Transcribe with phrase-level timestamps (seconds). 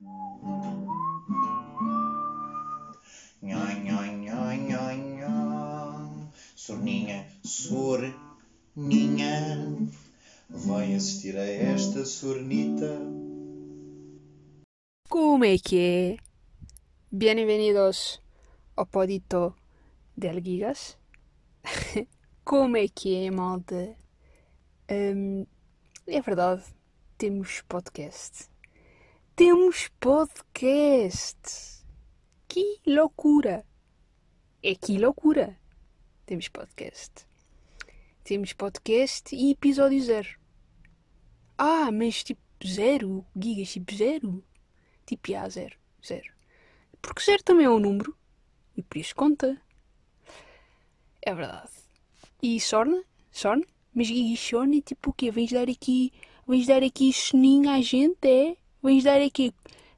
[0.00, 0.42] Nhó,
[3.40, 6.30] nhó, nhó, nhó, nhó.
[6.56, 8.28] Sorninha, sorninha,
[10.48, 13.00] vai assistir a esta sornita.
[15.08, 16.16] Como é que é?
[17.12, 18.20] Bem-vindos
[18.76, 19.54] ao podito
[20.16, 20.98] del Gigas.
[22.44, 23.96] Como é que é, malta?
[24.90, 25.46] Hum,
[26.06, 26.64] é verdade,
[27.16, 28.53] temos podcast.
[29.36, 31.84] Temos podcast!
[32.46, 33.66] Que loucura!
[34.62, 35.58] É que loucura!
[36.24, 37.26] Temos podcast.
[38.22, 40.38] Temos podcast e episódio zero.
[41.58, 43.26] Ah, mas tipo zero?
[43.36, 44.44] Gigas tipo zero?
[45.04, 45.76] Tipo, ah, zero.
[46.06, 46.32] Zero.
[47.02, 48.16] Porque zero também é um número.
[48.76, 49.60] E por isso conta.
[51.20, 51.72] É verdade.
[52.40, 53.02] E Sorna?
[53.32, 53.66] Sorna?
[53.92, 55.32] Mas Gigi Sorna, tipo o quê?
[55.32, 56.12] Vens dar aqui...
[56.46, 58.56] Vens dar aqui soninho à gente, é?
[58.84, 59.52] Vens dar aqui...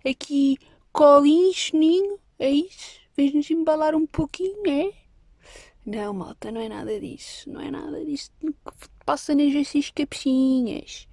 [0.09, 0.57] Aqui...
[0.93, 2.19] Colinho, soninho?
[2.39, 3.01] É isso?
[3.15, 4.93] Vens-nos embalar um pouquinho, é?
[5.85, 7.51] Não, malta, não é nada disso.
[7.51, 8.31] Não é nada disso.
[9.05, 11.07] Passa nas essas cabecinhas.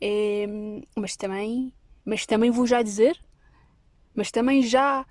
[0.00, 0.46] É,
[0.94, 1.72] mas também...
[2.04, 3.18] Mas também vou já dizer...
[4.14, 5.04] Mas também já...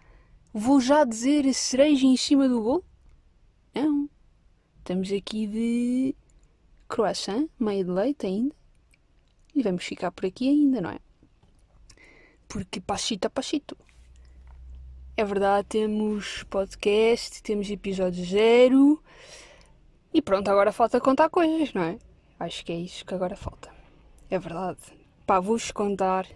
[0.53, 2.85] Vou já dizer a cereja em cima do bolo?
[3.75, 4.09] Não.
[4.79, 6.15] Estamos aqui de
[6.87, 8.55] croissant, meio de leite ainda.
[9.53, 10.99] E vamos ficar por aqui ainda, não é?
[12.47, 13.77] Porque passito a passito.
[15.15, 19.03] É verdade, temos podcast, temos episódio zero.
[20.13, 21.97] E pronto, agora falta contar coisas, não é?
[22.39, 23.71] Acho que é isso que agora falta.
[24.29, 24.79] É verdade.
[25.25, 26.27] Pá, vou-vos contar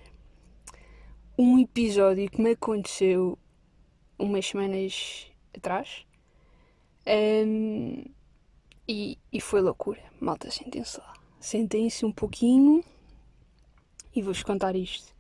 [1.38, 3.38] um episódio que me aconteceu
[4.18, 6.06] umas semanas atrás.
[7.08, 8.04] Um,
[8.88, 10.02] e, e foi loucura.
[10.20, 11.14] Malta, sentem-se lá.
[11.40, 12.84] Sentem-se um pouquinho
[14.16, 15.14] e vou-vos contar isto.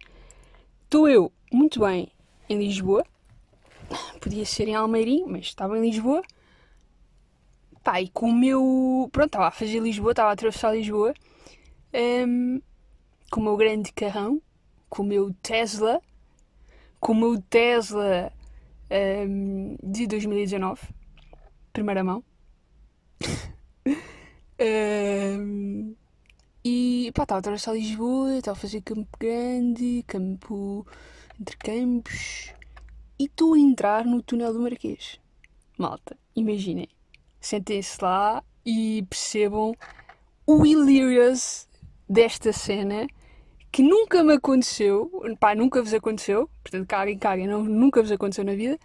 [0.91, 2.11] Estou eu muito bem
[2.49, 3.05] em Lisboa.
[4.19, 6.21] Podia ser em Almeirim, mas estava em Lisboa.
[7.81, 9.07] Pá, e com o meu.
[9.09, 11.13] Pronto, estava a fazer Lisboa, estava a atravessar Lisboa.
[11.93, 12.61] Um,
[13.31, 14.41] com o meu grande carrão,
[14.89, 16.01] com o meu Tesla,
[16.99, 18.29] com o meu Tesla
[18.91, 20.81] um, de 2019,
[21.71, 22.21] primeira mão.
[24.59, 25.95] um,
[26.63, 30.85] e pá, estava a atravessar Lisboa, estava a fazer campo grande, campo
[31.39, 32.53] entre campos,
[33.17, 35.19] e estou a entrar no túnel do Marquês.
[35.77, 36.87] Malta, imaginem,
[37.39, 39.73] sentem-se lá e percebam
[40.45, 41.67] o hilarious
[42.07, 43.07] desta cena
[43.71, 48.43] que nunca me aconteceu, pá, nunca vos aconteceu, portanto, caguem, caguem, não, nunca vos aconteceu
[48.43, 48.77] na vida.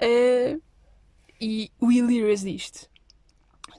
[0.00, 0.60] Uh,
[1.40, 2.88] e o hilarious disto.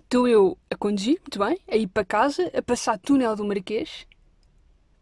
[0.05, 4.05] Estou eu a conduzir, muito bem, a ir para casa, a passar túnel do Marquês,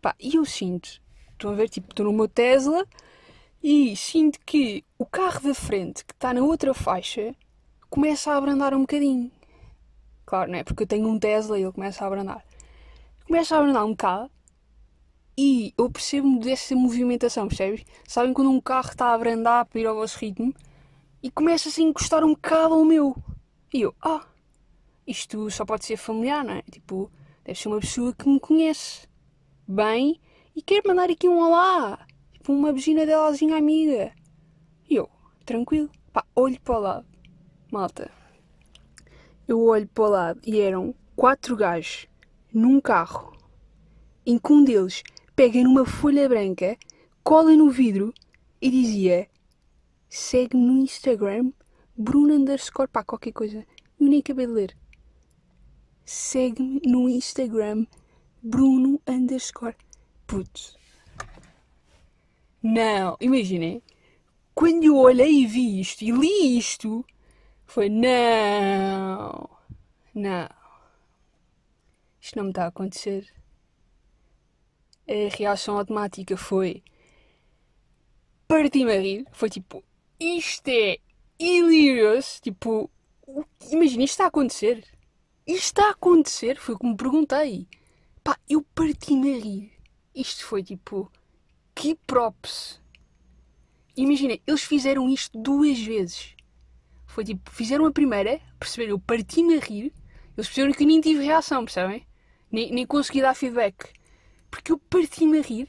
[0.02, 1.02] pá, e eu sinto,
[1.34, 2.88] estão a ver, tipo, estou no meu Tesla
[3.62, 7.36] e sinto que o carro da frente, que está na outra faixa,
[7.90, 9.30] começa a abrandar um bocadinho.
[10.26, 10.64] Claro, não é?
[10.64, 12.44] Porque eu tenho um Tesla e ele começa a abrandar.
[13.28, 14.32] Começa a abrandar um bocado
[15.38, 17.86] e eu percebo dessa movimentação, percebes?
[18.08, 20.54] Sabem quando um carro está a abrandar para ir ao vosso ritmo
[21.22, 23.14] e começa -se a encostar um bocado ao meu.
[23.74, 24.26] E eu, ah,
[25.06, 26.62] isto só pode ser familiar, não é?
[26.64, 27.12] Tipo,
[27.44, 29.08] deve ser uma pessoa que me conhece
[29.68, 30.20] bem
[30.56, 34.14] e quer mandar aqui um olá, tipo uma buzina delazinha amiga.
[34.90, 35.10] E eu,
[35.46, 37.08] tranquilo, pá, olho para o lado,
[37.72, 38.12] malta.
[39.48, 42.08] Eu olho para o lado e eram quatro gajos
[42.54, 43.36] num carro
[44.26, 45.04] em que um deles
[45.36, 46.78] pega numa folha branca,
[47.24, 48.14] cola no vidro
[48.62, 49.28] e dizia
[50.08, 51.52] segue-me no Instagram
[51.96, 53.66] Bruno underscore pá, qualquer coisa.
[54.00, 54.78] Eu nem acabei de ler.
[56.06, 57.86] Segue-me no Instagram
[58.42, 59.76] Bruno underscore
[60.28, 60.78] putz.
[62.62, 63.82] Não, imaginem.
[64.56, 67.06] Quando eu olhei e vi isto e li isto,
[67.66, 69.50] foi não,
[70.14, 70.50] não.
[72.22, 73.34] Isto não me está a acontecer
[75.08, 76.84] a reação automática foi
[78.48, 79.26] parti-me a rir.
[79.32, 79.84] Foi tipo,
[80.20, 80.98] isto é
[81.40, 82.40] hilarious.
[82.40, 82.90] Tipo,
[83.72, 84.86] imagina, isto está a acontecer.
[85.46, 86.58] Isto está a acontecer.
[86.58, 87.68] Foi como perguntei.
[88.24, 89.72] Pá, eu parti-me a rir.
[90.16, 91.12] Isto foi tipo,
[91.76, 92.82] que props.
[93.96, 96.36] Imagina, eles fizeram isto duas vezes.
[97.06, 99.94] Foi tipo, fizeram a primeira, perceberam, eu parti-me a rir.
[100.36, 102.08] Eles perceberam que nem tive reação, percebem?
[102.52, 103.92] Nem, nem consegui dar feedback
[104.54, 105.68] porque eu parti-me a rir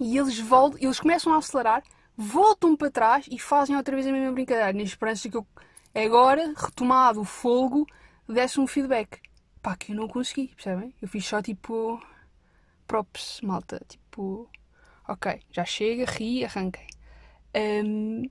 [0.00, 1.82] e eles voltam, eles começam a acelerar,
[2.16, 5.46] voltam para trás e fazem outra vez a mesma brincadeira, na esperança que eu
[5.94, 7.86] agora, retomado o fogo,
[8.28, 9.20] desse um feedback.
[9.62, 10.94] Pá, que eu não consegui, percebem?
[11.00, 12.00] Eu fiz só tipo
[12.86, 14.50] props, malta, tipo
[15.06, 16.86] Ok, já chega, ri, arranquem.
[17.54, 18.22] Um,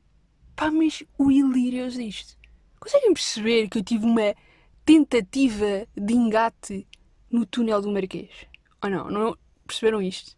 [0.55, 2.35] pá, mas o ilírios disto.
[2.79, 4.35] Conseguem perceber que eu tive uma
[4.83, 6.87] tentativa de engate
[7.29, 8.47] no túnel do Marquês?
[8.83, 9.07] Ou não?
[9.07, 9.37] Não
[9.67, 10.35] perceberam isto?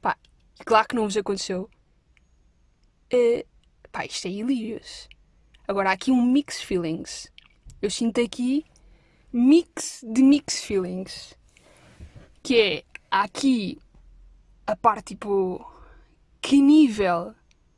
[0.00, 0.16] Pá,
[0.64, 1.68] claro que não vos aconteceu.
[3.12, 3.44] Uh,
[3.90, 5.08] pá, isto é ilírios.
[5.66, 7.32] Agora, há aqui um mix feelings.
[7.82, 8.64] Eu sinto aqui
[9.32, 11.34] mix de mix feelings.
[12.42, 13.78] Que é, há aqui
[14.66, 15.68] a parte tipo,
[16.40, 17.34] que nível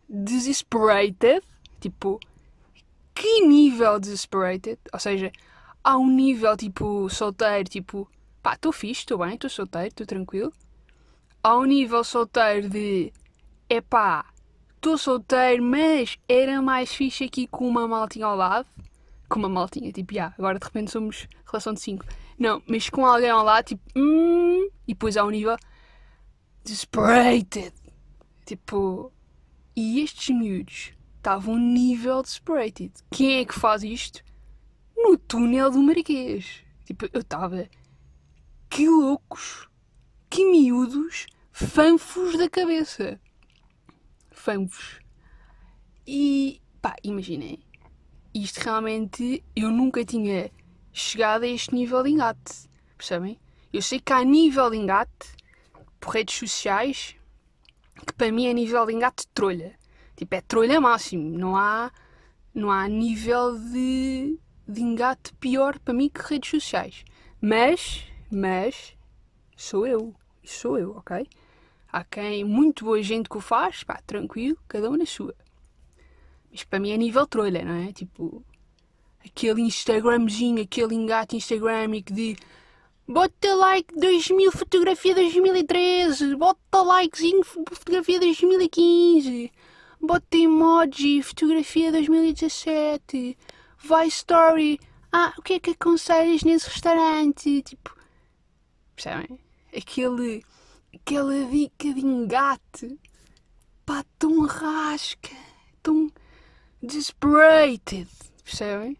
[0.09, 1.43] desesperated,
[1.81, 2.21] tipo,
[3.15, 5.33] que nível desesperated, ou seja,
[5.83, 8.09] há um nível tipo solteiro, tipo,
[8.43, 10.53] pá, estou fixe, estou bem, estou solteiro, estou tranquilo.
[11.43, 13.13] Há um nível solteiro de,
[13.69, 14.27] é pá,
[14.77, 18.67] estou solteiro, mas era mais fixe aqui com uma maltinha ao lado.
[19.35, 22.07] Com uma maltinha, tipo, já, agora de repente somos relação de 5.
[22.39, 25.57] Não, mas com alguém ao lado, tipo, hum, e depois há um nível
[26.65, 27.73] desperate.
[28.47, 29.13] Tipo,
[29.75, 32.93] e estes miúdos estavam nível desperate.
[33.11, 34.23] Quem é que faz isto?
[34.97, 36.63] No túnel do Marquês.
[36.85, 37.69] Tipo, eu estava.
[38.71, 39.69] Que loucos!
[40.31, 43.21] Que miúdos fanfos da cabeça!
[44.31, 45.01] Fanfos.
[46.07, 47.59] E pá, imaginem.
[48.35, 50.51] Isto realmente eu nunca tinha
[50.93, 52.69] chegado a este nível de engate.
[52.97, 53.39] Percebem?
[53.73, 55.37] Eu sei que há nível de engate
[56.01, 57.15] por redes sociais
[58.05, 59.79] que para mim é nível de engate de trolha.
[60.17, 61.39] Tipo, é trolha máximo.
[61.39, 61.93] Não há,
[62.53, 64.37] não há nível de,
[64.67, 67.05] de engate pior para mim que redes sociais.
[67.41, 68.97] Mas, mas,
[69.57, 70.13] sou eu.
[70.45, 71.27] Sou eu, ok?
[71.91, 75.35] Há quem, muito boa gente que o faz, pá, tranquilo, cada um na sua.
[76.55, 77.93] Mas para mim é nível trolha, não é?
[77.93, 78.45] Tipo,
[79.27, 82.37] aquele Instagramzinho, aquele engate Instagramico de
[83.09, 86.37] Bota like 2000, fotografia 2013.
[86.37, 89.53] Bota likezinho, fotografia 2015.
[90.01, 93.37] Bota emoji, fotografia 2017.
[93.79, 94.79] Vai story.
[95.13, 97.63] Ah, o que é que aconselhas nesse restaurante?
[97.63, 97.97] Tipo,
[98.95, 99.41] percebem?
[99.77, 100.45] Aquele,
[100.95, 102.97] aquela dica de engate.
[103.85, 105.37] Pá, tão rasca.
[105.83, 106.11] Tão
[106.85, 108.07] desperate.
[108.45, 108.97] Percebem?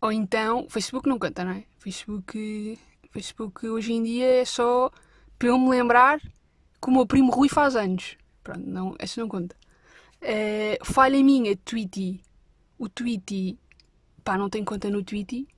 [0.00, 1.64] Ou então, Facebook não conta, não é?
[1.78, 2.78] Facebook,
[3.10, 4.90] Facebook hoje em dia é só
[5.38, 8.16] para eu me lembrar que o meu primo Rui faz anos.
[8.42, 9.56] Pronto, não, essa não conta.
[10.22, 12.20] Uh, falha minha, Tweety.
[12.78, 13.58] O Tweety,
[14.22, 15.48] pá, não tem conta no Tweety.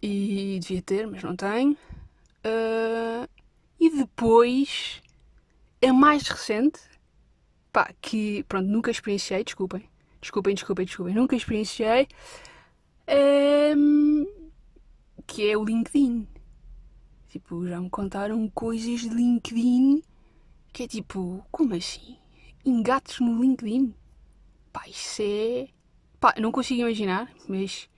[0.00, 1.72] E devia ter, mas não tem.
[2.44, 3.28] Uh,
[3.80, 5.02] e depois,
[5.84, 6.80] a mais recente,
[7.78, 9.88] pá, que, pronto, nunca experienciei, desculpem.
[10.20, 11.14] Desculpem, desculpem, desculpem.
[11.14, 12.08] Nunca experienciei
[13.76, 14.26] um,
[15.24, 16.26] que é o LinkedIn.
[17.28, 20.02] Tipo, já me contaram coisas de LinkedIn
[20.72, 22.16] que é tipo, como assim?
[22.64, 23.94] Engates no LinkedIn?
[24.72, 25.68] Pá, isso é.
[26.18, 27.88] Pá, não consigo imaginar, mas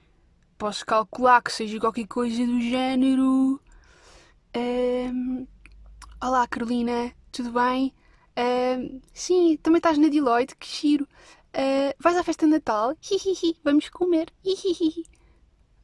[0.58, 3.58] posso calcular que seja qualquer coisa do género.
[4.54, 5.46] Um,
[6.22, 7.94] Olá, Carolina, tudo bem?
[9.12, 11.04] Sim, também estás na Deloitte, que giro.
[11.50, 12.96] Uh, vais à festa de Natal?
[13.02, 14.32] Hihihi, vamos comer.
[14.44, 15.04] Hihihi.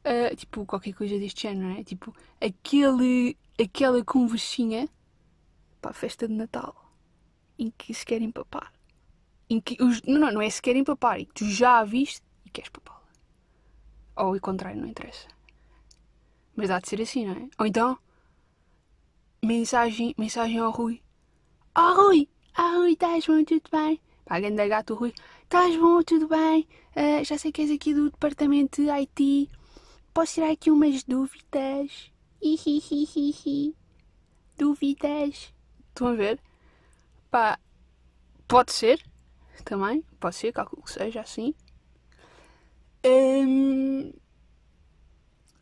[0.05, 1.83] Uh, tipo, qualquer coisa deste género, não é?
[1.83, 4.87] Tipo, aquele, aquela conversinha
[5.81, 6.87] para a festa de Natal
[7.59, 8.71] em que se querem papar.
[9.49, 12.49] Em que os, não, não é se querem papar, e tu já a viste e
[12.49, 13.07] queres papá-la.
[14.15, 15.27] Ou o contrário, não interessa.
[16.55, 17.49] Mas há de ser assim, não é?
[17.59, 17.97] Ou então,
[19.43, 21.01] mensagem, mensagem ao Rui:
[21.77, 24.01] oh, Rui, ah, Rui, estás bom, tudo bem?
[24.25, 26.67] Pá, da gato, Rui: Estás bom, tudo bem?
[26.95, 29.49] Uh, já sei que és aqui do departamento de IT.
[30.11, 32.11] Posso tirar aqui umas dúvidas?
[32.41, 33.75] Hihihihi.
[34.57, 35.53] Dúvidas.
[35.89, 36.39] Estão a ver?
[37.29, 37.59] Pá,
[38.47, 39.03] pode ser.
[39.63, 40.03] Também.
[40.19, 41.53] Pode ser, calculo que seja assim.
[43.05, 44.11] Um...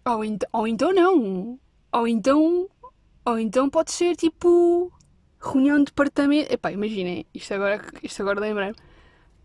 [0.06, 1.60] Ou, ent ou então não.
[1.92, 2.70] Ou então.
[3.26, 4.95] Ou então pode ser tipo.
[5.46, 6.54] Reunião de departamento.
[6.54, 7.26] Epá, imaginem.
[7.34, 8.76] Isto agora, isto agora lembrei-me.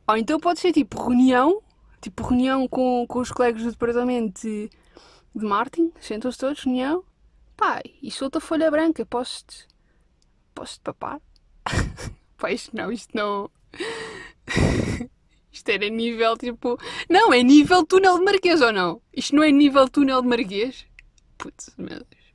[0.09, 1.62] Ou então pode ser tipo reunião.
[2.00, 4.71] Tipo reunião com, com os colegas do departamento de,
[5.35, 5.92] de.
[6.00, 7.04] Sentam-se todos, reunião.
[7.57, 9.04] Pá, e solta folha branca.
[9.04, 9.69] Posso-te.
[10.54, 11.21] Posso-te papar?
[12.38, 13.50] Pá, isto não, isto não.
[15.52, 16.78] Isto era nível tipo.
[17.09, 19.02] Não, é nível túnel de Marquês ou não?
[19.12, 20.87] Isto não é nível túnel de Marquês?
[21.37, 22.35] Putz, meu Deus.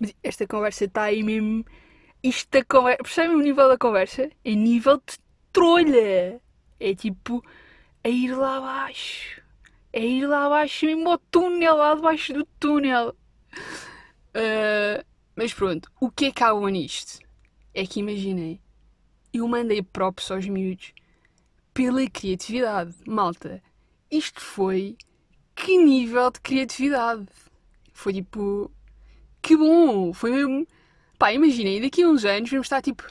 [0.00, 1.64] Mas esta conversa está aí mesmo.
[2.22, 3.02] Isto conversa.
[3.02, 4.30] Percebem o nível da conversa?
[4.44, 5.18] É nível de
[5.52, 6.40] trolha.
[6.80, 7.44] É tipo.
[8.04, 9.42] A ir lá abaixo.
[9.92, 13.16] É ir lá abaixo mesmo ao túnel, lá debaixo do túnel.
[14.34, 15.04] Uh,
[15.34, 17.26] mas pronto, o que é que há nisto?
[17.76, 18.58] é que imaginei,
[19.34, 20.94] eu mandei props aos miúdos
[21.74, 22.94] pela criatividade.
[23.06, 23.62] Malta,
[24.10, 24.96] isto foi.
[25.54, 27.26] Que nível de criatividade!
[27.92, 28.70] Foi tipo.
[29.42, 30.12] Que bom!
[30.14, 30.66] Foi mesmo.
[31.18, 33.04] Pá, imaginei, daqui a uns anos vamos estar tipo.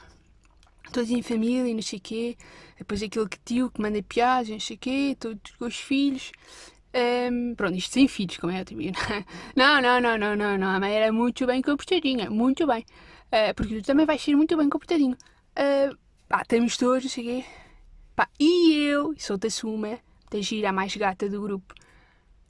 [0.92, 2.38] Todos em família e não sei o quê.
[2.78, 5.18] Depois aquele que tio que manda piadas, não sei o quê.
[5.20, 6.32] Todos com os filhos.
[6.96, 8.82] Um, pronto, isto sem filhos, como é ótimo.
[9.56, 10.68] Não, não, não, não, não, não.
[10.68, 12.86] A mãe era muito bem comportadinha, muito bem.
[13.28, 15.18] Uh, porque tu também vais ser muito bem comportadinho.
[15.52, 15.98] Uh,
[16.30, 17.46] pá, estamos todos, não sei o quê.
[18.16, 20.00] Pá, e eu, sou-te uma,
[20.32, 21.74] da gira mais gata do grupo.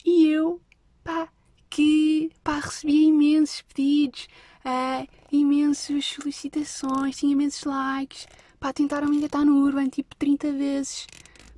[0.05, 0.61] E eu,
[1.03, 1.27] pá,
[1.69, 4.27] que, pá, recebia imensos pedidos,
[4.65, 8.27] uh, imensas solicitações, tinha imensos likes.
[8.59, 11.07] Pá, tentaram me engatar no Urban, tipo, 30 vezes.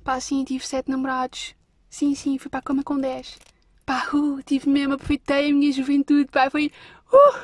[0.04, 1.54] Pá, assim, tive 7 namorados.
[1.88, 3.38] Sim, sim, fui para a cama com 10.
[3.86, 6.70] Pá, uh, tive mesmo, aproveitei a minha juventude, pá, foi,
[7.12, 7.38] uh,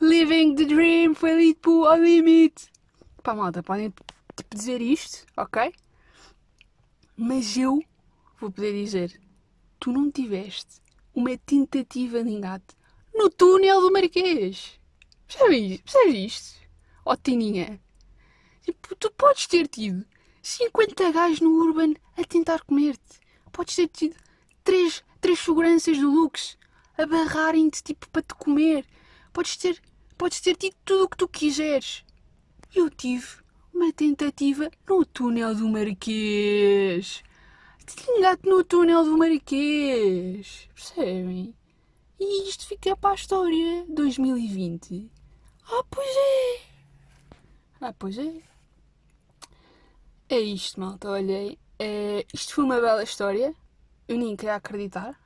[0.00, 2.70] living the dream, foi ali, tipo, ao limite.
[3.22, 3.92] Pá, malta, podem,
[4.36, 5.72] tipo, dizer isto, ok?
[7.16, 7.82] Mas eu
[8.40, 9.20] vou poder dizer:
[9.78, 10.80] tu não tiveste
[11.14, 12.74] uma tentativa de engate
[13.14, 14.80] no túnel do Marquês.
[15.36, 15.82] Percebes,
[16.14, 16.60] isto?
[17.04, 17.80] Ó Tininha.
[18.62, 20.06] Tipo, tu podes ter tido
[20.42, 23.20] 50 gajos no Urban a tentar comer-te.
[23.52, 24.16] Podes ter tido
[24.62, 26.56] três, três seguranças do Lux
[26.96, 28.86] a barrarem-te tipo para te comer.
[29.32, 29.82] Podes ter,
[30.16, 32.04] podes ter tido tudo o que tu quiseres.
[32.74, 33.26] Eu tive
[33.72, 37.22] uma tentativa no túnel do Marquês.
[37.86, 40.68] Tinha-te no túnel do Marquês.
[40.74, 41.54] Percebem?
[42.18, 43.84] E isto fica para a história.
[43.88, 45.10] 2020.
[47.86, 48.42] Ah, pois é.
[50.30, 50.40] É.
[50.40, 51.10] Isto, malta.
[51.10, 51.58] Olhei.
[51.78, 53.54] É, isto foi uma bela história.
[54.08, 55.20] Eu nem queria acreditar.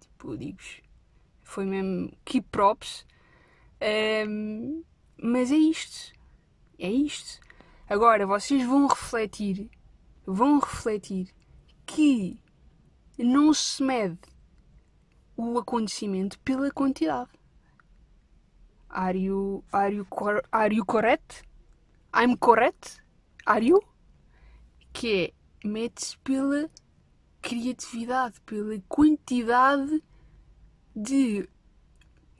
[0.00, 0.80] Tipo, digo-vos.
[1.42, 3.04] Foi mesmo keep props.
[3.80, 4.24] É,
[5.20, 6.12] mas é isto.
[6.78, 7.40] É isto.
[7.88, 9.68] Agora vocês vão refletir,
[10.24, 11.34] vão refletir
[11.84, 12.40] que
[13.18, 14.20] não se mede
[15.36, 17.30] o acontecimento pela quantidade.
[18.88, 20.06] Are you, are you,
[20.52, 21.47] are you correct?
[22.14, 23.02] I'm correct?
[23.46, 23.82] Are you?
[24.92, 26.70] Que é, mete-se pela
[27.40, 30.02] criatividade, pela quantidade
[30.94, 31.48] de,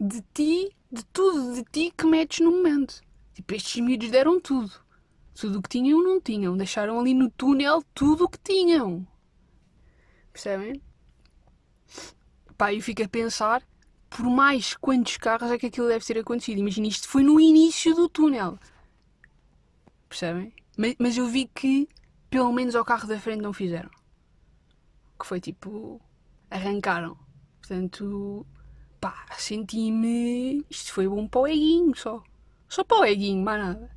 [0.01, 3.01] de ti, de tudo de ti que metes no momento.
[3.35, 4.73] Tipo, estes miúdos deram tudo.
[5.35, 6.57] Tudo o que tinham, não tinham.
[6.57, 9.07] Deixaram ali no túnel tudo o que tinham.
[10.33, 10.83] Percebem?
[12.57, 13.63] Pá, eu fico a pensar
[14.11, 16.59] por mais quantos carros é que aquilo deve ter acontecido.
[16.59, 18.59] Imagina, isto foi no início do túnel.
[20.09, 20.53] Percebem?
[20.77, 21.89] Mas, mas eu vi que
[22.31, 23.91] pelo menos ao carro da frente não fizeram.
[25.19, 26.01] Que foi tipo.
[26.51, 27.19] arrancaram.
[27.61, 28.47] Portanto,
[29.01, 30.65] pá, senti-me.
[30.71, 32.23] Isto foi bom para o só.
[32.69, 33.91] Só para o eguinho, mais nada.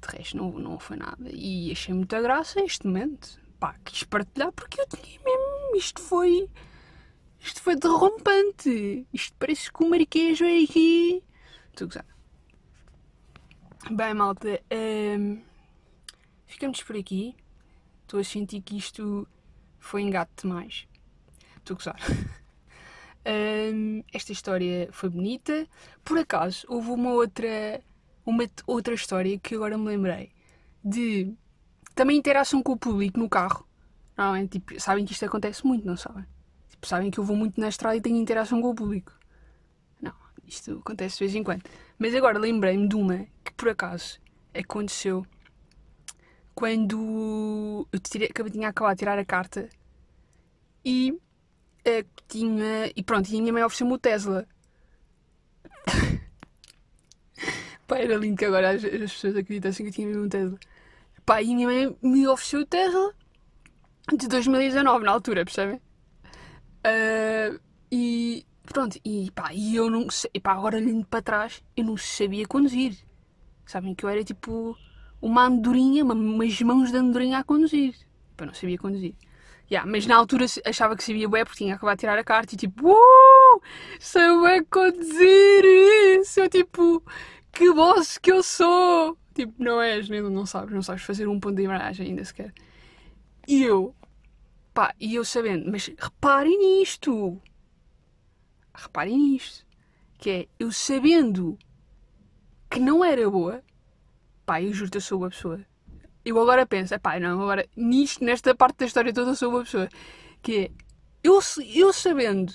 [0.00, 1.28] De resto, não, não foi nada.
[1.30, 3.40] E achei muita graça este momento.
[3.58, 5.76] Pá, quis partilhar porque eu tinha mesmo.
[5.76, 6.48] Isto foi.
[7.38, 9.06] Isto foi derrompante.
[9.12, 11.22] Isto parece que o Marquês veio aqui.
[11.70, 12.06] Estou a gozar.
[13.88, 14.60] Bem, malta.
[14.70, 15.40] Um,
[16.46, 17.34] ficamos por aqui.
[18.02, 19.26] Estou a sentir que isto
[19.78, 20.86] foi engate demais.
[21.56, 22.00] Estou a gozar.
[23.26, 25.66] Um, esta história foi bonita.
[26.04, 27.80] Por acaso, houve uma outra
[28.24, 30.30] uma outra história que agora me lembrei
[30.84, 31.34] de
[31.94, 33.66] também interação com o público no carro.
[34.16, 36.26] Normalmente, tipo, sabem que isto acontece muito, não sabem?
[36.68, 39.12] Tipo, sabem que eu vou muito na estrada e tenho interação com o público.
[40.00, 40.12] Não,
[40.46, 41.62] isto acontece de vez em quando.
[42.00, 44.18] Mas agora lembrei-me de uma que por acaso
[44.54, 45.26] aconteceu
[46.54, 49.68] quando eu tirei, tinha acabado de tirar a carta
[50.82, 52.90] e uh, tinha.
[52.96, 54.48] E pronto, e a minha mãe ofereceu-me o Tesla.
[57.86, 60.58] Pá, era lindo que agora as, as pessoas acreditassem que eu tinha mesmo um Tesla.
[61.26, 63.14] Pá, e a minha mãe me ofereceu o Tesla
[64.16, 65.76] de 2019, na altura, percebem?
[65.76, 67.60] Uh,
[67.92, 71.96] e pronto, e pá, e eu não sei, pá, agora olhando para trás, eu não
[71.96, 72.96] sabia conduzir.
[73.66, 74.76] Sabem que eu era tipo
[75.20, 77.94] uma andorinha, uma, umas mãos de andorinha a conduzir.
[78.36, 79.14] Pá, não sabia conduzir.
[79.70, 82.54] Yeah, mas na altura achava que sabia bué porque tinha acabado de tirar a carta
[82.54, 83.60] e tipo, uh,
[83.98, 86.24] sei bué conduzir!
[86.24, 87.04] Sou tipo,
[87.52, 89.18] que boss que eu sou!
[89.34, 92.52] Tipo, não és, nem não sabes, não sabes fazer um ponto de embreagem ainda sequer.
[93.48, 93.94] E eu,
[94.72, 97.40] pá, e eu sabendo, mas reparem nisto!
[98.74, 99.66] Reparem nisto!
[100.18, 101.58] Que é, eu sabendo
[102.70, 103.62] que não era boa,
[104.46, 105.60] pá, eu juro-te, eu sou boa pessoa.
[106.24, 109.64] Eu agora penso, pá, não, agora, nisto, nesta parte da história toda, eu sou boa
[109.64, 109.88] pessoa.
[110.42, 110.70] Que é,
[111.22, 111.40] eu,
[111.74, 112.52] eu sabendo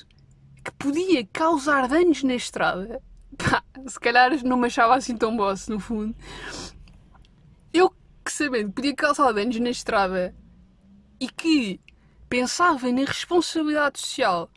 [0.64, 3.02] que podia causar danos na estrada,
[3.38, 6.16] pá, se calhar não me achava assim tão boss, no fundo.
[7.74, 7.94] Eu
[8.24, 10.36] que sabendo que podia causar danos na estrada
[11.20, 11.80] e que
[12.28, 14.50] pensava na responsabilidade social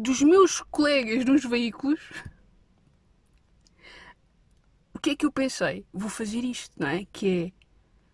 [0.00, 2.00] dos meus colegas nos veículos,
[4.94, 5.86] o que é que eu pensei?
[5.92, 7.06] Vou fazer isto, não é?
[7.12, 7.52] Que é,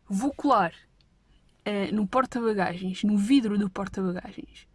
[0.08, 4.66] vou colar uh, no porta-bagagens, no vidro do porta-bagagens,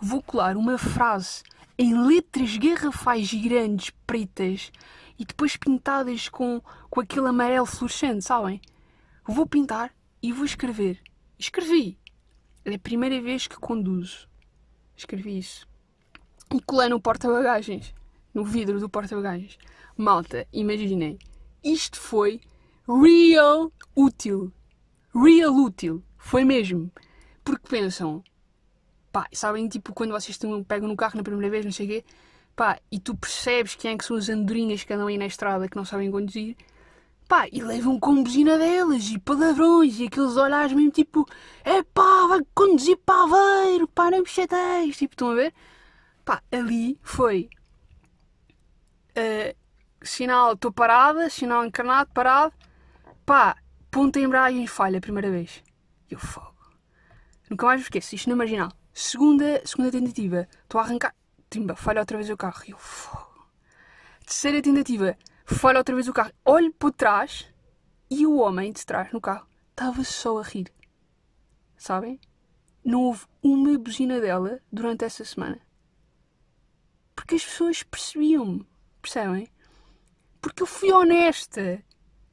[0.00, 1.42] vou colar uma frase
[1.76, 4.70] em letras garrafais grandes, pretas,
[5.18, 8.60] e depois pintadas com, com aquele amarelo fluorescente, sabem?
[9.26, 11.00] Vou pintar e vou escrever.
[11.38, 11.98] Escrevi.
[12.64, 14.28] É a primeira vez que conduzo.
[14.96, 15.66] Escrevi isso.
[16.54, 17.94] E colei no porta-bagagens.
[18.34, 19.58] No vidro do porta-bagagens.
[19.96, 21.18] Malta, imaginem.
[21.64, 22.40] Isto foi
[22.86, 24.52] real útil.
[25.14, 26.02] Real útil.
[26.18, 26.90] Foi mesmo.
[27.44, 28.22] Porque pensam,
[29.10, 32.04] pá, sabem, tipo, quando vocês pegam no carro na primeira vez, não sei o quê,
[32.54, 35.68] pá, e tu percebes quem é que são as andorinhas que andam aí na estrada
[35.68, 36.56] que não sabem conduzir,
[37.28, 41.26] pá, e levam com buzina delas, e palavrões, e aqueles olhares mesmo tipo,
[41.64, 45.54] é pá, vai conduzir para Aveiro, pá, não me chateias, tipo, estão a ver?
[46.24, 47.48] Pá, ali foi
[49.16, 49.56] uh,
[50.02, 52.54] sinal, estou parada, sinal encarnado, parado,
[53.26, 53.56] pá,
[53.90, 55.62] ponta em embreagem falha a primeira vez.
[56.10, 56.52] E eu fogo.
[57.50, 58.72] Nunca mais me esqueço, isto não é marginal.
[58.94, 61.14] Segunda, segunda tentativa, estou a arrancar,
[61.50, 62.62] timba, falha outra vez o carro.
[62.66, 63.48] E eu fogo.
[64.24, 66.32] Terceira tentativa, falha outra vez o carro.
[66.44, 67.52] Olho para trás
[68.10, 70.72] e o homem de trás no carro estava só a rir.
[71.76, 72.20] Sabem?
[72.84, 75.60] Não houve uma buzina dela durante essa semana.
[77.14, 78.66] Porque as pessoas percebiam-me.
[79.00, 79.48] Percebem?
[80.40, 81.82] Porque eu fui honesta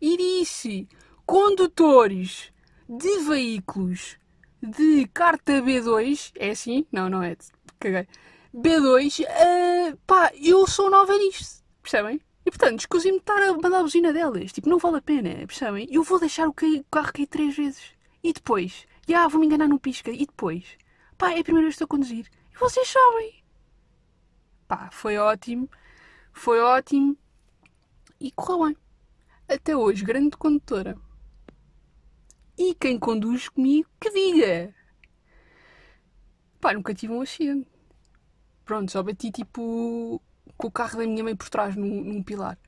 [0.02, 0.88] e disse:
[1.26, 2.52] condutores
[2.88, 4.18] de veículos
[4.62, 6.86] de carta B2, é assim?
[6.92, 7.36] Não, não é.
[7.80, 8.08] Caguei.
[8.54, 12.20] B2, uh, eh, pá, eu sou nova nisto, percebem?
[12.46, 14.52] E portanto, escusem-me estar a mandar a buzina delas.
[14.52, 15.88] Tipo, não vale a pena, percebem?
[15.92, 17.94] Eu vou deixar o, carro cair três vezes.
[18.24, 18.88] E depois?
[19.08, 20.10] Já, vou-me enganar no pisca.
[20.10, 20.65] E depois?
[21.18, 22.26] Pá, é a primeira vez que estou a conduzir.
[22.54, 23.38] E vocês sabem.
[24.69, 25.67] Pá, foi ótimo.
[26.32, 27.17] Foi ótimo.
[28.21, 28.77] E correu bem.
[29.47, 30.95] Até hoje, grande condutora.
[32.55, 34.75] E quem conduz comigo, que diga!
[36.62, 37.67] Pá, nunca tive um acidente.
[38.63, 40.21] Pronto, só bati tipo
[40.55, 42.60] com o carro da minha mãe por trás num, num pilar.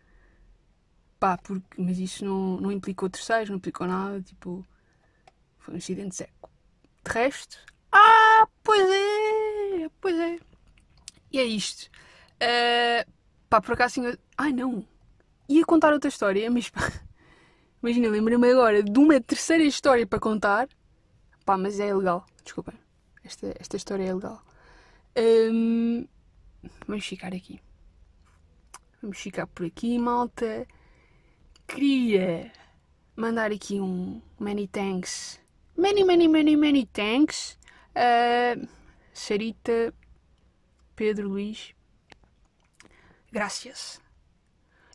[1.19, 4.65] Pá, porque, mas isso não, não implicou terceiros, não implicou nada, tipo.
[5.59, 6.49] Foi um acidente seco.
[7.05, 7.57] De resto.
[7.91, 9.89] Ah, pois é!
[9.99, 10.50] Pois é.
[11.31, 11.89] E é isto.
[12.41, 13.09] Uh,
[13.49, 14.17] pá, por acaso assim.
[14.37, 14.85] Ai não!
[15.47, 16.91] Ia contar outra história, mas pá.
[17.81, 20.67] Imagina, lembrei-me agora de uma terceira história para contar.
[21.45, 22.25] Pá, mas é ilegal.
[22.43, 22.75] Desculpem.
[23.23, 24.41] Esta, esta história é ilegal.
[25.17, 26.07] Um,
[26.87, 27.59] vamos ficar aqui.
[29.01, 30.67] Vamos ficar por aqui, malta.
[31.67, 32.51] Queria
[33.15, 35.39] mandar aqui um many thanks.
[35.75, 37.57] Many, many, many, many thanks.
[37.95, 38.67] Uh,
[39.13, 39.93] Sarita,
[40.95, 41.73] Pedro Luís.
[43.31, 44.01] Gracias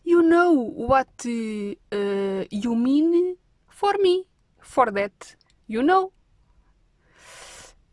[0.06, 3.36] you know what uh, you mean
[3.68, 4.24] for me.
[4.60, 6.12] For that, you know.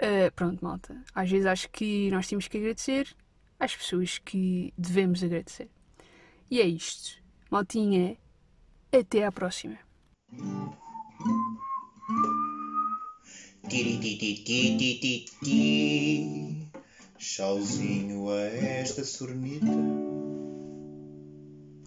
[0.01, 0.95] Uh, pronto, malta.
[1.13, 3.15] Às vezes acho que nós temos que agradecer
[3.59, 5.69] às pessoas que devemos agradecer.
[6.49, 7.21] E é isto.
[7.49, 8.17] Maltinha,
[8.91, 9.77] até à próxima.
[17.23, 19.71] Tchauzinho a esta sornita